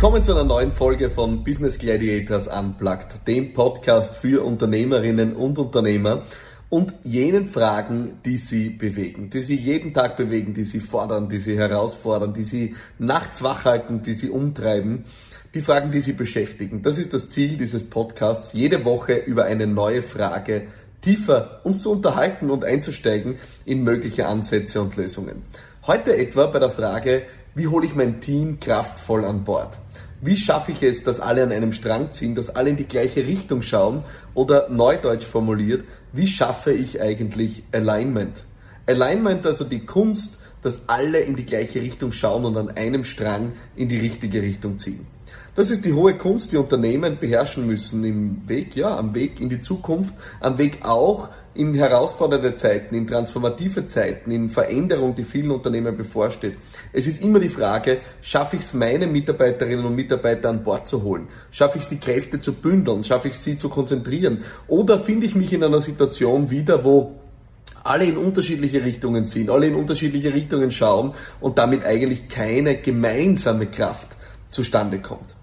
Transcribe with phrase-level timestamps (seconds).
[0.00, 6.22] Willkommen zu einer neuen Folge von Business Gladiators Unplugged, dem Podcast für Unternehmerinnen und Unternehmer
[6.70, 11.36] und jenen Fragen, die sie bewegen, die sie jeden Tag bewegen, die sie fordern, die
[11.36, 15.04] sie herausfordern, die sie nachts wach halten, die sie umtreiben,
[15.52, 16.80] die Fragen, die sie beschäftigen.
[16.80, 20.68] Das ist das Ziel dieses Podcasts, jede Woche über eine neue Frage
[21.02, 23.36] tiefer uns zu unterhalten und einzusteigen
[23.66, 25.44] in mögliche Ansätze und Lösungen.
[25.86, 29.78] Heute etwa bei der Frage, wie hole ich mein Team kraftvoll an Bord?
[30.22, 33.26] Wie schaffe ich es, dass alle an einem Strang ziehen, dass alle in die gleiche
[33.26, 34.04] Richtung schauen?
[34.34, 38.44] Oder neudeutsch formuliert, wie schaffe ich eigentlich Alignment?
[38.86, 43.52] Alignment, also die Kunst, dass alle in die gleiche Richtung schauen und an einem Strang
[43.76, 45.06] in die richtige Richtung ziehen.
[45.54, 49.48] Das ist die hohe Kunst, die Unternehmen beherrschen müssen im Weg, ja, am Weg in
[49.48, 55.50] die Zukunft, am Weg auch in herausfordernde Zeiten, in transformative Zeiten, in Veränderung, die vielen
[55.50, 56.56] Unternehmen bevorsteht.
[56.92, 61.02] Es ist immer die Frage, schaffe ich es, meine Mitarbeiterinnen und Mitarbeiter an Bord zu
[61.02, 61.28] holen?
[61.50, 63.02] Schaffe ich es, die Kräfte zu bündeln?
[63.02, 64.44] Schaffe ich es, sie zu konzentrieren?
[64.68, 67.19] Oder finde ich mich in einer Situation wieder, wo
[67.84, 73.66] alle in unterschiedliche Richtungen ziehen, alle in unterschiedliche Richtungen schauen und damit eigentlich keine gemeinsame
[73.66, 74.08] Kraft
[74.48, 75.34] zustande kommt.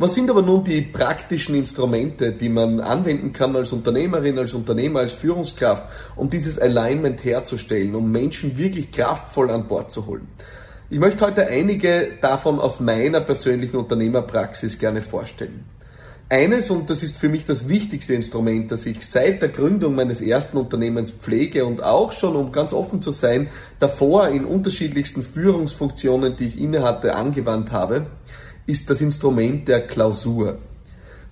[0.00, 5.00] Was sind aber nun die praktischen Instrumente, die man anwenden kann als Unternehmerin, als Unternehmer,
[5.00, 10.28] als Führungskraft, um dieses Alignment herzustellen, um Menschen wirklich kraftvoll an Bord zu holen?
[10.88, 15.64] Ich möchte heute einige davon aus meiner persönlichen Unternehmerpraxis gerne vorstellen.
[16.30, 20.20] Eines, und das ist für mich das wichtigste Instrument, das ich seit der Gründung meines
[20.20, 23.48] ersten Unternehmens pflege und auch schon, um ganz offen zu sein,
[23.78, 28.08] davor in unterschiedlichsten Führungsfunktionen, die ich innehatte, angewandt habe,
[28.66, 30.58] ist das Instrument der Klausur.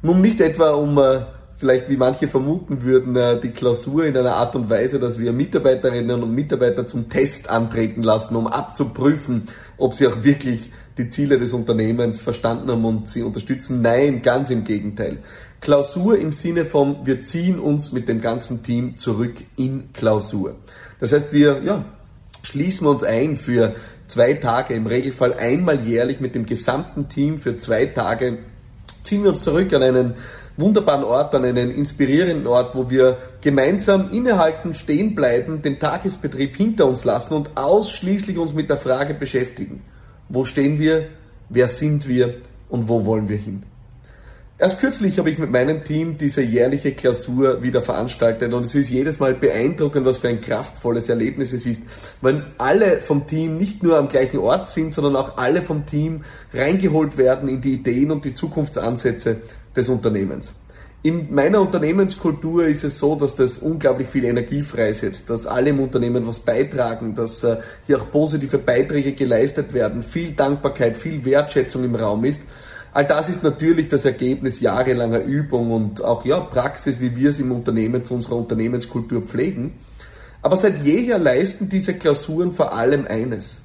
[0.01, 4.35] Nun nicht etwa um äh, vielleicht wie manche vermuten würden, äh, die Klausur in einer
[4.35, 9.45] Art und Weise, dass wir Mitarbeiterinnen und Mitarbeiter zum Test antreten lassen, um abzuprüfen,
[9.79, 13.83] ob sie auch wirklich die Ziele des Unternehmens verstanden haben und sie unterstützen.
[13.83, 15.19] Nein, ganz im Gegenteil.
[15.61, 20.57] Klausur im Sinne von, wir ziehen uns mit dem ganzen Team zurück in Klausur.
[21.01, 21.85] Das heißt, wir ja,
[22.43, 23.75] schließen uns ein für
[24.07, 28.39] zwei Tage, im Regelfall einmal jährlich mit dem gesamten Team für zwei Tage,
[29.07, 30.15] ziehen wir uns zurück an einen
[30.57, 36.87] wunderbaren Ort, an einen inspirierenden Ort, wo wir gemeinsam innehalten, stehen bleiben, den Tagesbetrieb hinter
[36.87, 39.83] uns lassen und ausschließlich uns mit der Frage beschäftigen.
[40.29, 41.09] Wo stehen wir?
[41.49, 42.43] Wer sind wir?
[42.69, 43.63] Und wo wollen wir hin?
[44.59, 48.89] Erst kürzlich habe ich mit meinem Team diese jährliche Klausur wieder veranstaltet und es ist
[48.89, 51.83] jedes Mal beeindruckend, was für ein kraftvolles Erlebnis es ist,
[52.23, 56.25] wenn alle vom Team nicht nur am gleichen Ort sind, sondern auch alle vom Team
[56.55, 59.43] reingeholt werden in die Ideen und die Zukunftsansätze
[59.77, 60.55] des Unternehmens.
[61.03, 65.81] In meiner Unternehmenskultur ist es so, dass das unglaublich viel Energie freisetzt, dass alle im
[65.81, 71.85] Unternehmen was beitragen, dass äh, hier auch positive Beiträge geleistet werden, viel Dankbarkeit, viel Wertschätzung
[71.85, 72.41] im Raum ist.
[72.97, 77.39] All das ist natürlich das Ergebnis jahrelanger Übung und auch ja, Praxis, wie wir es
[77.39, 79.75] im Unternehmen zu unserer Unternehmenskultur pflegen.
[80.41, 83.59] Aber seit jeher leisten diese Klausuren vor allem eines.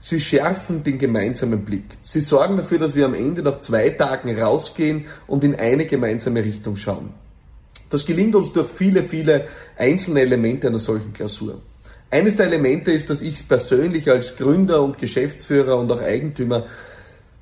[0.00, 1.96] Sie schärfen den gemeinsamen Blick.
[2.02, 6.44] Sie sorgen dafür, dass wir am Ende nach zwei Tagen rausgehen und in eine gemeinsame
[6.44, 7.14] Richtung schauen.
[7.88, 9.46] Das gelingt uns durch viele, viele
[9.78, 11.62] einzelne Elemente einer solchen Klausur.
[12.10, 16.66] Eines der Elemente ist, dass ich persönlich als Gründer und Geschäftsführer und auch Eigentümer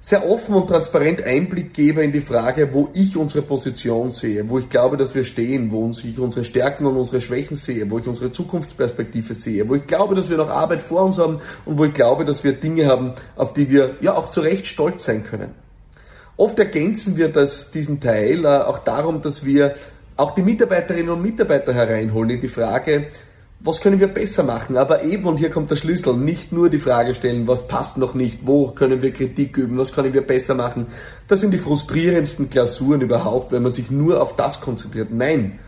[0.00, 4.58] sehr offen und transparent Einblick gebe in die Frage, wo ich unsere Position sehe, wo
[4.58, 8.06] ich glaube, dass wir stehen, wo ich unsere Stärken und unsere Schwächen sehe, wo ich
[8.06, 11.84] unsere Zukunftsperspektive sehe, wo ich glaube, dass wir noch Arbeit vor uns haben und wo
[11.84, 15.22] ich glaube, dass wir Dinge haben, auf die wir ja auch zu Recht stolz sein
[15.22, 15.54] können.
[16.38, 19.74] Oft ergänzen wir das, diesen Teil äh, auch darum, dass wir
[20.16, 23.08] auch die Mitarbeiterinnen und Mitarbeiter hereinholen in die Frage,
[23.62, 24.78] was können wir besser machen?
[24.78, 28.14] Aber eben, und hier kommt der Schlüssel, nicht nur die Frage stellen, was passt noch
[28.14, 30.86] nicht, wo können wir Kritik üben, was können wir besser machen.
[31.28, 35.10] Das sind die frustrierendsten Klausuren überhaupt, wenn man sich nur auf das konzentriert.
[35.10, 35.58] Nein,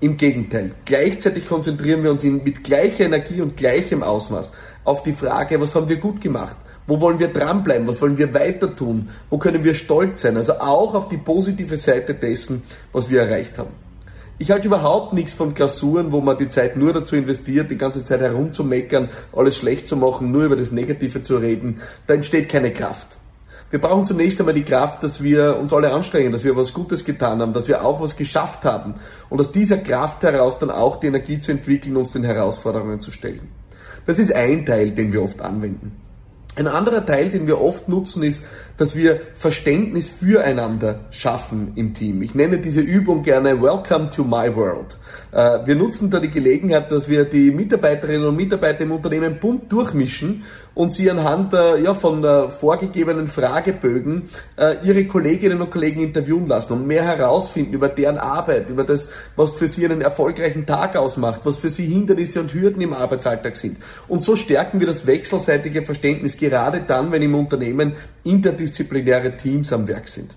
[0.00, 0.72] im Gegenteil.
[0.86, 4.50] Gleichzeitig konzentrieren wir uns mit gleicher Energie und gleichem Ausmaß
[4.84, 6.56] auf die Frage, was haben wir gut gemacht?
[6.86, 7.86] Wo wollen wir dranbleiben?
[7.86, 9.10] Was wollen wir weiter tun?
[9.30, 10.36] Wo können wir stolz sein?
[10.36, 12.62] Also auch auf die positive Seite dessen,
[12.92, 13.70] was wir erreicht haben.
[14.36, 18.02] Ich halte überhaupt nichts von Klausuren, wo man die Zeit nur dazu investiert, die ganze
[18.02, 21.80] Zeit herumzumeckern, alles schlecht zu machen, nur über das Negative zu reden.
[22.08, 23.16] Da entsteht keine Kraft.
[23.70, 27.04] Wir brauchen zunächst einmal die Kraft, dass wir uns alle anstrengen, dass wir was Gutes
[27.04, 28.96] getan haben, dass wir auch was geschafft haben
[29.30, 33.12] und aus dieser Kraft heraus dann auch die Energie zu entwickeln, uns den Herausforderungen zu
[33.12, 33.48] stellen.
[34.04, 36.03] Das ist ein Teil, den wir oft anwenden.
[36.56, 38.40] Ein anderer Teil, den wir oft nutzen, ist,
[38.76, 42.22] dass wir Verständnis füreinander schaffen im Team.
[42.22, 44.96] Ich nenne diese Übung gerne Welcome to my world.
[45.32, 49.72] Äh, wir nutzen da die Gelegenheit, dass wir die Mitarbeiterinnen und Mitarbeiter im Unternehmen bunt
[49.72, 56.72] durchmischen und sie anhand ja, von vorgegebenen Fragebögen äh, ihre Kolleginnen und Kollegen interviewen lassen
[56.72, 61.40] und mehr herausfinden über deren Arbeit, über das, was für sie einen erfolgreichen Tag ausmacht,
[61.44, 63.78] was für sie Hindernisse und Hürden im Arbeitsalltag sind.
[64.08, 69.88] Und so stärken wir das wechselseitige Verständnis gerade dann, wenn im Unternehmen interdisziplinäre Teams am
[69.88, 70.36] Werk sind.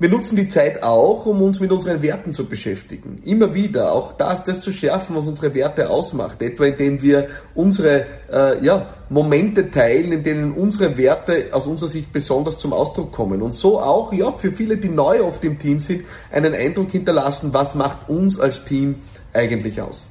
[0.00, 3.22] Wir nutzen die Zeit auch, um uns mit unseren Werten zu beschäftigen.
[3.24, 6.42] Immer wieder, auch das, das zu schärfen, was unsere Werte ausmacht.
[6.42, 12.12] Etwa indem wir unsere äh, ja, Momente teilen, in denen unsere Werte aus unserer Sicht
[12.12, 13.40] besonders zum Ausdruck kommen.
[13.40, 17.54] Und so auch ja, für viele, die neu auf dem Team sind, einen Eindruck hinterlassen,
[17.54, 18.96] was macht uns als Team
[19.32, 20.04] eigentlich aus.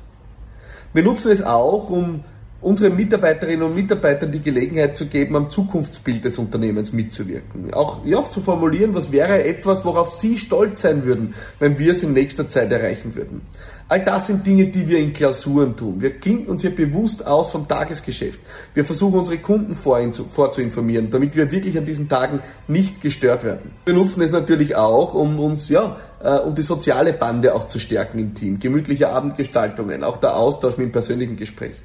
[0.94, 2.24] Wir nutzen es auch, um
[2.64, 7.74] unseren Mitarbeiterinnen und Mitarbeitern die Gelegenheit zu geben, am Zukunftsbild des Unternehmens mitzuwirken.
[7.74, 12.04] Auch ja, zu formulieren, was wäre etwas, worauf Sie stolz sein würden, wenn wir es
[12.04, 13.42] in nächster Zeit erreichen würden.
[13.90, 16.02] All das sind Dinge, die wir in Klausuren tun.
[16.02, 18.40] Wir klinken uns hier bewusst aus vom Tagesgeschäft.
[18.74, 23.74] Wir versuchen unsere Kunden vorzuinformieren, damit wir wirklich an diesen Tagen nicht gestört werden.
[23.86, 27.78] Wir nutzen es natürlich auch, um uns ja äh, um die soziale Bande auch zu
[27.78, 28.60] stärken im Team.
[28.60, 31.76] Gemütliche Abendgestaltungen, auch der Austausch mit dem persönlichen Gespräch.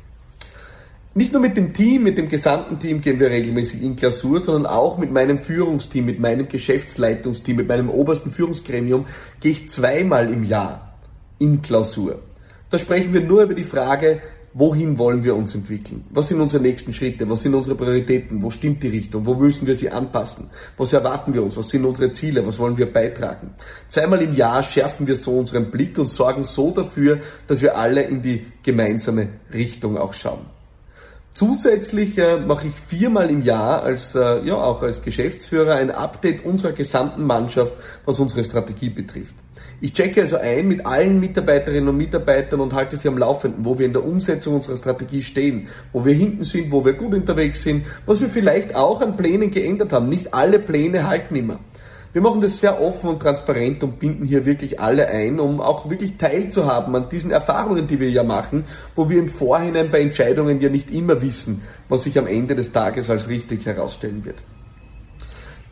[1.19, 4.67] Nicht nur mit dem Team, mit dem gesamten Team gehen wir regelmäßig in Klausur, sondern
[4.67, 9.05] auch mit meinem Führungsteam, mit meinem Geschäftsleitungsteam, mit meinem obersten Führungsgremium
[9.41, 10.97] gehe ich zweimal im Jahr
[11.41, 12.23] in Klausur.
[12.71, 14.23] Da sprechen wir nur über die Frage,
[14.55, 16.05] wohin wollen wir uns entwickeln?
[16.11, 17.29] Was sind unsere nächsten Schritte?
[17.29, 18.41] Was sind unsere Prioritäten?
[18.41, 19.27] Wo stimmt die Richtung?
[19.27, 20.49] Wo müssen wir sie anpassen?
[20.77, 21.57] Was erwarten wir uns?
[21.57, 22.47] Was sind unsere Ziele?
[22.47, 23.55] Was wollen wir beitragen?
[23.89, 27.19] Zweimal im Jahr schärfen wir so unseren Blick und sorgen so dafür,
[27.49, 30.58] dass wir alle in die gemeinsame Richtung auch schauen.
[31.39, 36.45] Zusätzlich äh, mache ich viermal im Jahr als, äh, ja, auch als Geschäftsführer ein Update
[36.45, 37.75] unserer gesamten Mannschaft,
[38.05, 39.37] was unsere Strategie betrifft.
[39.81, 43.79] Ich checke also ein mit allen Mitarbeiterinnen und Mitarbeitern und halte sie am Laufenden, wo
[43.79, 47.63] wir in der Umsetzung unserer Strategie stehen, wo wir hinten sind, wo wir gut unterwegs
[47.63, 50.09] sind, was wir vielleicht auch an Plänen geändert haben.
[50.09, 51.61] Nicht alle Pläne halten immer.
[52.13, 55.91] Wir machen das sehr offen und transparent und binden hier wirklich alle ein, um auch
[55.91, 58.65] wirklich teilzuhaben an diesen Erfahrungen, die wir ja machen,
[58.97, 62.73] wo wir im Vorhinein bei Entscheidungen ja nicht immer wissen, was sich am Ende des
[62.73, 64.43] Tages als richtig herausstellen wird.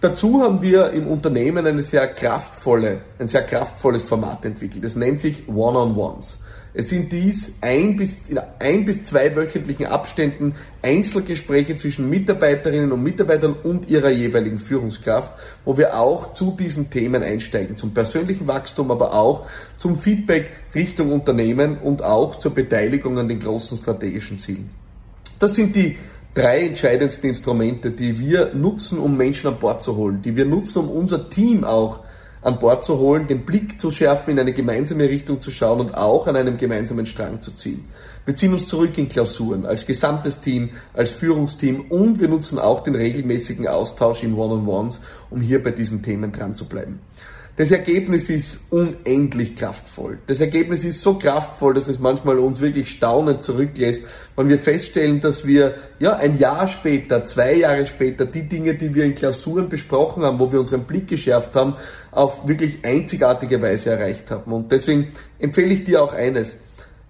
[0.01, 4.85] Dazu haben wir im Unternehmen eine sehr kraftvolle, ein sehr kraftvolles Format entwickelt.
[4.85, 6.39] Das nennt sich One-on-Ones.
[6.79, 13.03] Es sind dies ein bis, in ein bis zwei wöchentlichen Abständen Einzelgespräche zwischen Mitarbeiterinnen und
[13.03, 15.33] Mitarbeitern und ihrer jeweiligen Führungskraft,
[15.65, 19.47] wo wir auch zu diesen Themen einsteigen, zum persönlichen Wachstum, aber auch
[19.79, 24.69] zum Feedback Richtung Unternehmen und auch zur Beteiligung an den großen strategischen Zielen.
[25.39, 25.97] Das sind die
[26.35, 30.81] drei entscheidendsten Instrumente, die wir nutzen, um Menschen an Bord zu holen, die wir nutzen,
[30.81, 32.01] um unser Team auch
[32.47, 35.95] an Bord zu holen, den Blick zu schärfen, in eine gemeinsame Richtung zu schauen und
[35.97, 37.85] auch an einem gemeinsamen Strang zu ziehen.
[38.25, 42.85] Wir ziehen uns zurück in Klausuren, als gesamtes Team, als Führungsteam und wir nutzen auch
[42.85, 47.01] den regelmäßigen Austausch in One-on-Ones, um hier bei diesen Themen dran zu bleiben.
[47.57, 50.19] Das Ergebnis ist unendlich kraftvoll.
[50.27, 54.03] Das Ergebnis ist so kraftvoll, dass es manchmal uns wirklich staunend zurücklässt,
[54.37, 58.95] wenn wir feststellen, dass wir ja ein Jahr später, zwei Jahre später, die Dinge, die
[58.95, 61.77] wir in Klausuren besprochen haben, wo wir unseren Blick geschärft haben,
[62.11, 64.53] auf wirklich einzigartige Weise erreicht haben.
[64.53, 66.55] Und deswegen empfehle ich dir auch eines.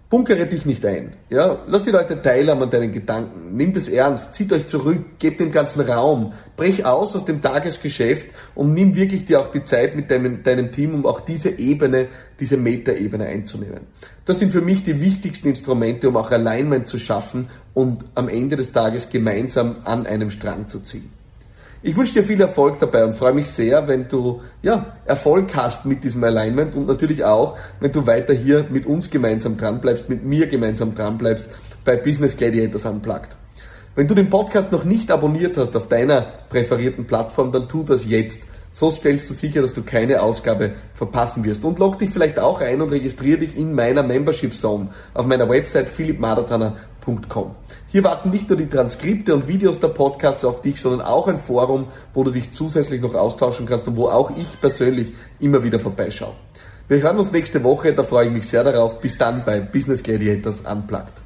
[0.09, 1.17] Bunkere dich nicht ein.
[1.31, 3.57] Ja, lass die Leute teilhaben an deinen Gedanken.
[3.57, 4.37] Nimm das ernst.
[4.37, 5.19] Zieht euch zurück.
[5.19, 6.33] Gebt dem ganzen Raum.
[6.57, 10.71] Brech aus aus dem Tagesgeschäft und nimm wirklich dir auch die Zeit mit deinem, deinem
[10.71, 12.09] Team, um auch diese Ebene,
[12.39, 13.89] diese Metaebene einzunehmen.
[14.25, 18.55] Das sind für mich die wichtigsten Instrumente, um auch Alignment zu schaffen und am Ende
[18.55, 21.16] des Tages gemeinsam an einem Strang zu ziehen.
[21.83, 25.85] Ich wünsche dir viel Erfolg dabei und freue mich sehr, wenn du ja, Erfolg hast
[25.85, 30.25] mit diesem Alignment und natürlich auch, wenn du weiter hier mit uns gemeinsam dranbleibst, mit
[30.25, 31.49] mir gemeinsam dranbleibst
[31.85, 33.37] bei Business Gladiators Unplugged.
[33.95, 38.07] Wenn du den Podcast noch nicht abonniert hast auf deiner präferierten Plattform, dann tu das
[38.07, 38.41] jetzt.
[38.73, 41.65] So stellst du sicher, dass du keine Ausgabe verpassen wirst.
[41.65, 45.49] Und log dich vielleicht auch ein und registriere dich in meiner Membership Zone auf meiner
[45.49, 46.96] Website philippmadatana.com.
[47.89, 51.39] Hier warten nicht nur die Transkripte und Videos der Podcasts auf dich, sondern auch ein
[51.39, 55.79] Forum, wo du dich zusätzlich noch austauschen kannst und wo auch ich persönlich immer wieder
[55.79, 56.35] vorbeischaue.
[56.89, 59.01] Wir hören uns nächste Woche, da freue ich mich sehr darauf.
[59.01, 61.26] Bis dann bei Business Gladiators Unplugged.